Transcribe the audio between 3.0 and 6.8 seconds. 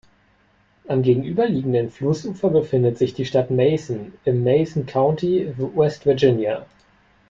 die Stadt Mason im Mason County, West Virginia.